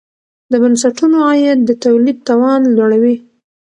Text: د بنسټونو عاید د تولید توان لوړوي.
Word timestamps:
د 0.51 0.53
بنسټونو 0.61 1.17
عاید 1.27 1.59
د 1.65 1.71
تولید 1.83 2.17
توان 2.27 2.61
لوړوي. 2.77 3.15